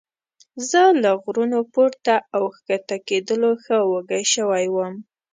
زه 0.69 0.81
له 1.03 1.11
غرونو 1.21 1.59
پورته 1.73 2.15
او 2.35 2.43
ښکته 2.55 2.97
کېدلو 3.07 3.51
ښه 3.63 3.77
وږی 3.91 4.23
شوی 4.33 4.65
وم. 4.75 4.93